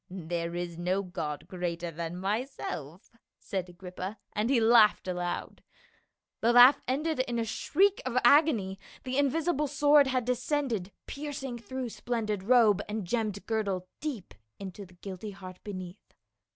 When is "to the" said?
14.73-14.95